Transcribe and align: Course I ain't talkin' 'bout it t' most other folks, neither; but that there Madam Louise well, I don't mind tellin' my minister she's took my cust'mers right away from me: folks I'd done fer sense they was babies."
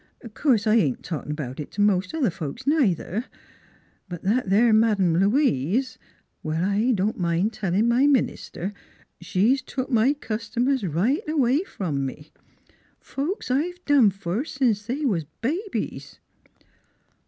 Course 0.33 0.65
I 0.65 0.77
ain't 0.77 1.03
talkin' 1.03 1.35
'bout 1.35 1.59
it 1.59 1.69
t' 1.69 1.79
most 1.79 2.15
other 2.15 2.31
folks, 2.31 2.65
neither; 2.65 3.25
but 4.09 4.23
that 4.23 4.49
there 4.49 4.73
Madam 4.73 5.15
Louise 5.15 5.99
well, 6.41 6.63
I 6.67 6.91
don't 6.95 7.19
mind 7.19 7.53
tellin' 7.53 7.87
my 7.87 8.07
minister 8.07 8.73
she's 9.19 9.61
took 9.61 9.91
my 9.91 10.13
cust'mers 10.13 10.83
right 10.91 11.21
away 11.29 11.63
from 11.63 12.03
me: 12.03 12.31
folks 12.99 13.51
I'd 13.51 13.75
done 13.85 14.09
fer 14.09 14.43
sense 14.43 14.87
they 14.87 15.05
was 15.05 15.25
babies." 15.41 16.17